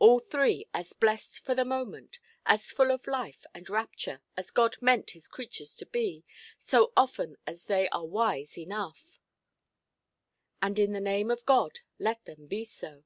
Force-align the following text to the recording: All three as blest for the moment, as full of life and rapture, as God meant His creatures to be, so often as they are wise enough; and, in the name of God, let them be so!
All 0.00 0.18
three 0.18 0.66
as 0.74 0.92
blest 0.94 1.38
for 1.38 1.54
the 1.54 1.64
moment, 1.64 2.18
as 2.44 2.72
full 2.72 2.90
of 2.90 3.06
life 3.06 3.44
and 3.54 3.70
rapture, 3.70 4.20
as 4.36 4.50
God 4.50 4.74
meant 4.82 5.10
His 5.10 5.28
creatures 5.28 5.76
to 5.76 5.86
be, 5.86 6.24
so 6.58 6.92
often 6.96 7.36
as 7.46 7.66
they 7.66 7.88
are 7.90 8.04
wise 8.04 8.58
enough; 8.58 9.20
and, 10.60 10.76
in 10.76 10.90
the 10.90 11.00
name 11.00 11.30
of 11.30 11.46
God, 11.46 11.78
let 12.00 12.24
them 12.24 12.48
be 12.48 12.64
so! 12.64 13.04